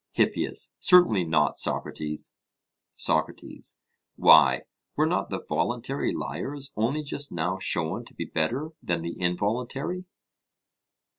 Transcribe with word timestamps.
HIPPIAS: 0.13 0.73
Certainly 0.79 1.25
not, 1.25 1.59
Socrates. 1.59 2.33
SOCRATES: 2.97 3.77
Why, 4.15 4.63
were 4.95 5.05
not 5.05 5.29
the 5.29 5.45
voluntary 5.47 6.11
liars 6.11 6.73
only 6.75 7.03
just 7.03 7.31
now 7.31 7.59
shown 7.59 8.03
to 8.05 8.15
be 8.15 8.25
better 8.25 8.69
than 8.81 9.03
the 9.03 9.15
involuntary? 9.21 10.05